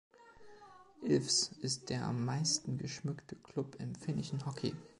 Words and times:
Ilves 1.03 1.49
ist 1.61 1.91
der 1.91 2.05
am 2.05 2.25
meisten 2.25 2.79
geschmückte 2.79 3.35
Klub 3.35 3.75
im 3.75 3.93
finnischen 3.93 4.43
Hockey. 4.47 4.73